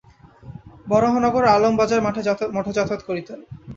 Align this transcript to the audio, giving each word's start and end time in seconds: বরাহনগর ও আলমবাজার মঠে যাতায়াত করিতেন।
বরাহনগর 0.87 1.43
ও 1.45 1.51
আলমবাজার 1.55 2.03
মঠে 2.05 2.21
যাতায়াত 2.77 3.01
করিতেন। 3.07 3.39